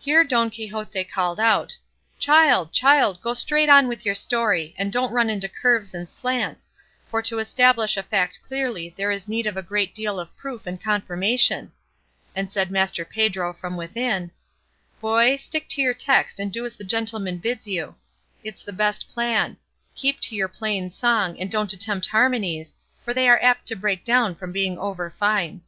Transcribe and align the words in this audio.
Here 0.00 0.24
Don 0.24 0.50
Quixote 0.50 1.04
called 1.04 1.38
out, 1.38 1.76
"Child, 2.18 2.72
child, 2.72 3.22
go 3.22 3.32
straight 3.32 3.68
on 3.68 3.86
with 3.86 4.04
your 4.04 4.16
story, 4.16 4.74
and 4.76 4.92
don't 4.92 5.12
run 5.12 5.30
into 5.30 5.48
curves 5.48 5.94
and 5.94 6.10
slants, 6.10 6.68
for 7.06 7.22
to 7.22 7.38
establish 7.38 7.96
a 7.96 8.02
fact 8.02 8.42
clearly 8.42 8.92
there 8.96 9.12
is 9.12 9.28
need 9.28 9.46
of 9.46 9.56
a 9.56 9.62
great 9.62 9.94
deal 9.94 10.18
of 10.18 10.36
proof 10.36 10.66
and 10.66 10.80
confirmation;" 10.82 11.70
and 12.34 12.50
said 12.50 12.72
Master 12.72 13.04
Pedro 13.04 13.52
from 13.52 13.76
within, 13.76 14.32
"Boy, 15.00 15.36
stick 15.36 15.68
to 15.68 15.80
your 15.80 15.94
text 15.94 16.40
and 16.40 16.52
do 16.52 16.64
as 16.64 16.74
the 16.74 16.82
gentleman 16.82 17.38
bids 17.38 17.68
you; 17.68 17.94
it's 18.42 18.64
the 18.64 18.72
best 18.72 19.08
plan; 19.14 19.56
keep 19.94 20.18
to 20.22 20.34
your 20.34 20.48
plain 20.48 20.90
song, 20.90 21.38
and 21.38 21.52
don't 21.52 21.72
attempt 21.72 22.08
harmonies, 22.08 22.74
for 23.04 23.14
they 23.14 23.28
are 23.28 23.38
apt 23.40 23.66
to 23.66 23.76
break 23.76 24.02
down 24.02 24.34
from 24.34 24.50
being 24.50 24.76
over 24.76 25.08
fine." 25.08 25.60